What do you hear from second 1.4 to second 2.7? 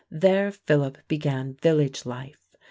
village life.